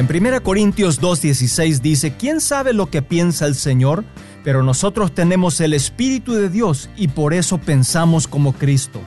En 0.00 0.06
1 0.06 0.42
Corintios 0.42 0.98
2.16 0.98 1.82
dice, 1.82 2.14
¿quién 2.16 2.40
sabe 2.40 2.72
lo 2.72 2.86
que 2.86 3.02
piensa 3.02 3.44
el 3.44 3.54
Señor? 3.54 4.02
Pero 4.42 4.62
nosotros 4.62 5.14
tenemos 5.14 5.60
el 5.60 5.74
Espíritu 5.74 6.32
de 6.32 6.48
Dios 6.48 6.88
y 6.96 7.08
por 7.08 7.34
eso 7.34 7.58
pensamos 7.58 8.26
como 8.26 8.54
Cristo. 8.54 8.98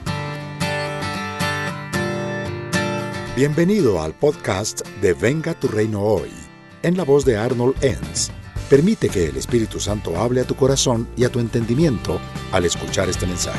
Bienvenido 3.34 4.00
al 4.00 4.14
podcast 4.14 4.86
de 5.02 5.14
Venga 5.14 5.54
tu 5.54 5.66
Reino 5.66 6.00
Hoy, 6.00 6.30
en 6.84 6.96
la 6.96 7.02
voz 7.02 7.24
de 7.24 7.38
Arnold 7.38 7.74
Enns. 7.82 8.30
Permite 8.70 9.08
que 9.08 9.26
el 9.26 9.36
Espíritu 9.36 9.80
Santo 9.80 10.16
hable 10.20 10.42
a 10.42 10.44
tu 10.44 10.54
corazón 10.54 11.08
y 11.16 11.24
a 11.24 11.28
tu 11.28 11.40
entendimiento 11.40 12.20
al 12.52 12.66
escuchar 12.66 13.08
este 13.08 13.26
mensaje. 13.26 13.58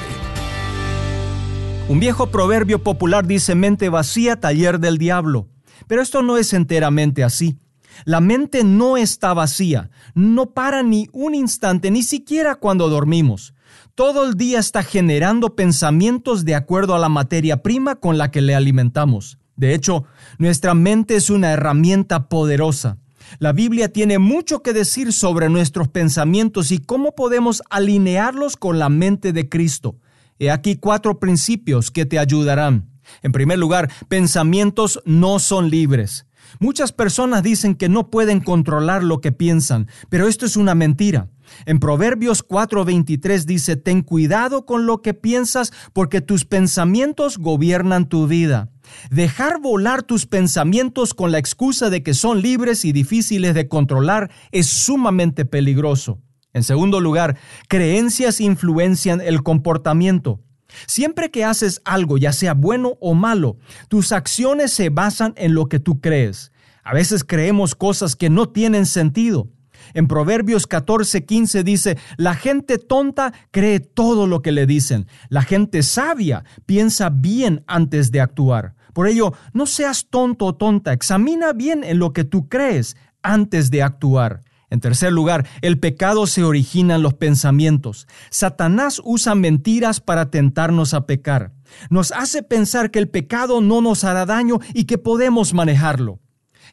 Un 1.90 2.00
viejo 2.00 2.28
proverbio 2.28 2.82
popular 2.82 3.28
dice 3.28 3.56
mente 3.56 3.90
vacía, 3.90 4.40
taller 4.40 4.80
del 4.80 4.98
diablo. 4.98 5.50
Pero 5.88 6.02
esto 6.02 6.21
no 6.21 6.38
es 6.38 6.54
enteramente 6.54 7.23
así. 7.23 7.58
La 8.04 8.20
mente 8.20 8.63
no 8.63 8.98
está 8.98 9.34
vacía, 9.34 9.90
no 10.13 10.52
para 10.52 10.84
ni 10.84 11.08
un 11.13 11.34
instante, 11.34 11.91
ni 11.91 12.04
siquiera 12.04 12.55
cuando 12.55 12.90
dormimos. 12.90 13.54
Todo 13.95 14.26
el 14.26 14.36
día 14.36 14.59
está 14.59 14.84
generando 14.84 15.55
pensamientos 15.55 16.44
de 16.44 16.55
acuerdo 16.55 16.95
a 16.95 17.00
la 17.00 17.08
materia 17.08 17.64
prima 17.64 17.95
con 17.95 18.17
la 18.17 18.31
que 18.31 18.41
le 18.41 18.53
alimentamos. 18.53 19.38
De 19.55 19.73
hecho, 19.73 20.03
nuestra 20.38 20.73
mente 20.73 21.16
es 21.16 21.30
una 21.30 21.52
herramienta 21.52 22.28
poderosa. 22.28 22.98
La 23.39 23.53
Biblia 23.53 23.92
tiene 23.92 24.20
mucho 24.20 24.62
que 24.62 24.73
decir 24.73 25.14
sobre 25.14 25.50
nuestros 25.50 25.88
pensamientos 25.88 26.72
y 26.72 26.80
cómo 26.80 27.16
podemos 27.16 27.64
alinearlos 27.70 28.58
con 28.58 28.80
la 28.80 28.89
mente 28.89 29.34
de 29.34 29.50
Cristo. 29.50 29.98
He 30.38 30.52
aquí 30.52 30.76
cuatro 30.76 31.20
principios 31.20 31.89
que 31.89 32.05
te 32.05 32.20
ayudarán. 32.20 32.95
En 33.22 33.32
primer 33.32 33.59
lugar, 33.59 33.91
pensamientos 34.08 35.02
no 35.05 35.40
son 35.40 35.70
libres. 35.70 36.26
Muchas 36.59 36.91
personas 36.91 37.44
dicen 37.44 37.76
que 37.76 37.90
no 37.90 38.09
pueden 38.09 38.40
controlar 38.40 39.03
lo 39.03 39.20
que 39.20 39.31
piensan, 39.31 39.88
pero 40.09 40.28
esto 40.28 40.45
es 40.45 40.56
una 40.56 40.75
mentira. 40.75 41.30
En 41.66 41.80
Proverbios 41.80 42.44
4:23 42.48 43.45
dice, 43.45 43.76
Ten 43.76 44.02
cuidado 44.02 44.66
con 44.66 44.86
lo 44.86 45.02
que 45.02 45.14
piensas 45.14 45.73
porque 45.94 46.22
tus 46.22 46.45
pensamientos 46.45 47.38
gobiernan 47.38 48.09
tu 48.09 48.28
vida. 48.28 48.70
Dejar 49.09 49.59
volar 49.61 50.03
tus 50.03 50.26
pensamientos 50.26 51.14
con 51.14 51.31
la 51.31 51.39
excusa 51.39 51.89
de 51.89 52.03
que 52.03 52.14
son 52.14 52.42
libres 52.42 52.86
y 52.86 52.92
difíciles 52.92 53.53
de 53.53 53.67
controlar 53.67 54.31
es 54.52 54.67
sumamente 54.67 55.45
peligroso. 55.45 56.20
En 56.53 56.64
segundo 56.64 57.02
lugar, 57.02 57.38
creencias 57.67 58.39
influencian 58.39 59.20
el 59.20 59.44
comportamiento. 59.44 60.39
Siempre 60.88 61.31
que 61.31 61.45
haces 61.45 61.81
algo, 61.85 62.17
ya 62.17 62.33
sea 62.33 62.53
bueno 62.53 62.97
o 62.99 63.13
malo, 63.13 63.58
tus 63.88 64.11
acciones 64.11 64.73
se 64.73 64.89
basan 64.89 65.33
en 65.38 65.53
lo 65.53 65.67
que 65.67 65.80
tú 65.80 66.02
crees. 66.02 66.52
A 66.83 66.94
veces 66.94 67.23
creemos 67.23 67.75
cosas 67.75 68.16
que 68.16 68.30
no 68.30 68.49
tienen 68.49 68.86
sentido. 68.86 69.49
En 69.93 70.08
Proverbios 70.08 70.67
14:15 70.67 71.63
dice, 71.63 71.97
la 72.17 72.36
gente 72.36 72.77
tonta 72.77 73.33
cree 73.52 73.80
todo 73.80 74.27
lo 74.27 74.41
que 74.41 74.52
le 74.52 74.66
dicen. 74.66 75.08
La 75.30 75.41
gente 75.41 75.83
sabia 75.83 76.43
piensa 76.66 77.09
bien 77.09 77.63
antes 77.67 78.11
de 78.11 78.21
actuar. 78.21 78.75
Por 78.93 79.08
ello, 79.08 79.33
no 79.53 79.66
seas 79.66 80.08
tonto 80.09 80.45
o 80.45 80.55
tonta, 80.55 80.93
examina 80.93 81.53
bien 81.53 81.83
en 81.83 81.99
lo 81.99 82.13
que 82.13 82.23
tú 82.23 82.47
crees 82.47 82.95
antes 83.21 83.69
de 83.69 83.83
actuar. 83.83 84.41
En 84.69 84.80
tercer 84.80 85.11
lugar, 85.11 85.47
el 85.61 85.80
pecado 85.80 86.27
se 86.27 86.44
origina 86.44 86.95
en 86.95 87.03
los 87.03 87.13
pensamientos. 87.13 88.08
Satanás 88.30 89.02
usa 89.03 89.35
mentiras 89.35 90.02
para 90.02 90.31
tentarnos 90.31 90.94
a 90.94 91.05
pecar. 91.05 91.53
Nos 91.89 92.11
hace 92.11 92.44
pensar 92.44 92.91
que 92.91 92.99
el 92.99 93.09
pecado 93.09 93.61
no 93.61 93.81
nos 93.81 94.03
hará 94.03 94.25
daño 94.25 94.59
y 94.73 94.86
que 94.86 94.97
podemos 94.97 95.53
manejarlo. 95.53 96.19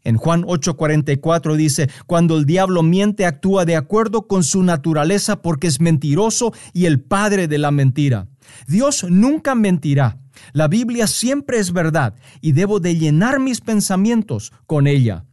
En 0.04 0.16
Juan 0.16 0.42
8:44 0.42 1.56
dice, 1.56 1.88
cuando 2.06 2.36
el 2.36 2.44
diablo 2.44 2.82
miente 2.82 3.24
actúa 3.24 3.64
de 3.64 3.76
acuerdo 3.76 4.26
con 4.26 4.42
su 4.42 4.62
naturaleza 4.62 5.42
porque 5.42 5.68
es 5.68 5.80
mentiroso 5.80 6.52
y 6.72 6.86
el 6.86 7.00
padre 7.00 7.46
de 7.46 7.58
la 7.58 7.70
mentira. 7.70 8.26
Dios 8.66 9.06
nunca 9.08 9.54
mentirá. 9.54 10.18
La 10.52 10.66
Biblia 10.66 11.06
siempre 11.06 11.58
es 11.58 11.72
verdad 11.72 12.14
y 12.40 12.52
debo 12.52 12.80
de 12.80 12.96
llenar 12.96 13.38
mis 13.38 13.60
pensamientos 13.60 14.52
con 14.66 14.86
ella. 14.86 15.24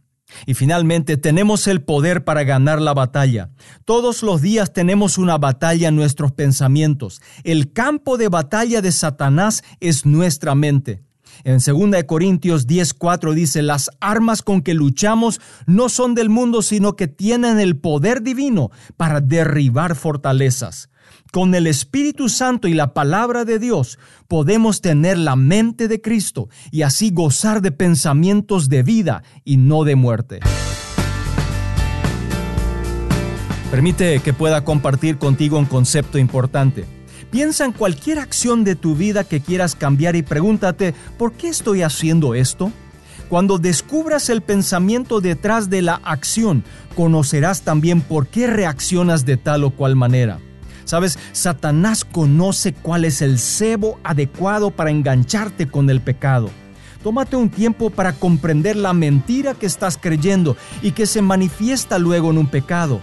Y 0.46 0.54
finalmente 0.54 1.16
tenemos 1.16 1.66
el 1.66 1.82
poder 1.82 2.24
para 2.24 2.44
ganar 2.44 2.80
la 2.80 2.94
batalla. 2.94 3.50
Todos 3.84 4.22
los 4.22 4.40
días 4.40 4.72
tenemos 4.72 5.18
una 5.18 5.38
batalla 5.38 5.88
en 5.88 5.96
nuestros 5.96 6.32
pensamientos. 6.32 7.20
El 7.44 7.72
campo 7.72 8.16
de 8.16 8.28
batalla 8.28 8.80
de 8.82 8.92
Satanás 8.92 9.62
es 9.80 10.06
nuestra 10.06 10.54
mente. 10.54 11.02
En 11.44 11.58
2 11.58 12.04
Corintios 12.04 12.66
10:4 12.66 13.34
dice, 13.34 13.62
las 13.62 13.90
armas 14.00 14.42
con 14.42 14.62
que 14.62 14.74
luchamos 14.74 15.40
no 15.66 15.88
son 15.88 16.14
del 16.14 16.28
mundo, 16.28 16.62
sino 16.62 16.96
que 16.96 17.08
tienen 17.08 17.58
el 17.58 17.76
poder 17.78 18.22
divino 18.22 18.70
para 18.96 19.20
derribar 19.20 19.96
fortalezas. 19.96 20.90
Con 21.32 21.54
el 21.54 21.66
Espíritu 21.66 22.28
Santo 22.28 22.66
y 22.66 22.74
la 22.74 22.92
palabra 22.92 23.44
de 23.44 23.58
Dios 23.58 23.98
podemos 24.26 24.80
tener 24.80 25.16
la 25.16 25.36
mente 25.36 25.86
de 25.86 26.00
Cristo 26.00 26.48
y 26.70 26.82
así 26.82 27.10
gozar 27.10 27.62
de 27.62 27.72
pensamientos 27.72 28.68
de 28.68 28.82
vida 28.82 29.22
y 29.44 29.56
no 29.56 29.84
de 29.84 29.96
muerte. 29.96 30.40
Permite 33.70 34.18
que 34.18 34.32
pueda 34.32 34.64
compartir 34.64 35.18
contigo 35.18 35.56
un 35.56 35.66
concepto 35.66 36.18
importante. 36.18 36.99
Piensa 37.30 37.64
en 37.64 37.72
cualquier 37.72 38.18
acción 38.18 38.64
de 38.64 38.74
tu 38.76 38.94
vida 38.94 39.24
que 39.24 39.40
quieras 39.40 39.74
cambiar 39.74 40.16
y 40.16 40.22
pregúntate, 40.22 40.94
¿por 41.18 41.32
qué 41.32 41.48
estoy 41.48 41.82
haciendo 41.82 42.34
esto? 42.34 42.72
Cuando 43.28 43.58
descubras 43.58 44.28
el 44.28 44.42
pensamiento 44.42 45.20
detrás 45.20 45.70
de 45.70 45.82
la 45.82 46.00
acción, 46.02 46.64
conocerás 46.96 47.62
también 47.62 48.00
por 48.00 48.26
qué 48.26 48.48
reaccionas 48.48 49.24
de 49.24 49.36
tal 49.36 49.62
o 49.62 49.70
cual 49.70 49.94
manera. 49.94 50.40
Sabes, 50.84 51.16
Satanás 51.30 52.04
conoce 52.04 52.72
cuál 52.72 53.04
es 53.04 53.22
el 53.22 53.38
cebo 53.38 54.00
adecuado 54.02 54.72
para 54.72 54.90
engancharte 54.90 55.68
con 55.68 55.88
el 55.88 56.00
pecado. 56.00 56.50
Tómate 57.04 57.36
un 57.36 57.48
tiempo 57.48 57.90
para 57.90 58.12
comprender 58.12 58.74
la 58.74 58.92
mentira 58.92 59.54
que 59.54 59.66
estás 59.66 59.96
creyendo 59.96 60.56
y 60.82 60.90
que 60.90 61.06
se 61.06 61.22
manifiesta 61.22 62.00
luego 62.00 62.32
en 62.32 62.38
un 62.38 62.48
pecado. 62.48 63.00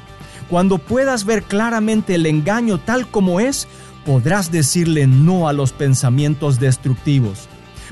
Cuando 0.49 0.78
puedas 0.78 1.23
ver 1.23 1.44
claramente 1.44 2.16
el 2.16 2.25
engaño 2.25 2.79
tal 2.79 3.09
como 3.09 3.39
es, 3.39 3.67
podrás 4.07 4.53
decirle 4.53 5.06
no 5.06 5.50
a 5.50 5.53
los 5.53 5.73
pensamientos 5.73 6.62
destructivos. 6.62 7.50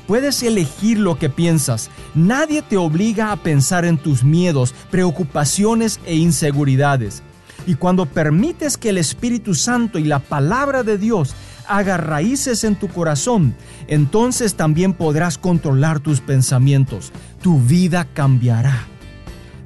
Puedes 0.07 0.41
elegir 0.43 0.97
lo 0.97 1.19
que 1.19 1.29
piensas. 1.29 1.89
Nadie 2.13 2.61
te 2.61 2.77
obliga 2.77 3.33
a 3.33 3.35
pensar 3.35 3.83
en 3.83 3.97
tus 3.97 4.23
miedos, 4.23 4.73
preocupaciones 4.89 5.99
e 6.05 6.15
inseguridades. 6.15 7.21
Y 7.67 7.75
cuando 7.75 8.05
permites 8.05 8.77
que 8.77 8.89
el 8.89 8.97
Espíritu 8.97 9.55
Santo 9.55 9.99
y 9.99 10.05
la 10.05 10.19
palabra 10.19 10.83
de 10.83 10.97
Dios 10.97 11.35
haga 11.67 11.97
raíces 11.97 12.63
en 12.63 12.77
tu 12.77 12.87
corazón, 12.87 13.53
entonces 13.87 14.55
también 14.55 14.93
podrás 14.93 15.37
controlar 15.37 15.99
tus 15.99 16.21
pensamientos. 16.21 17.11
Tu 17.41 17.59
vida 17.59 18.07
cambiará. 18.13 18.87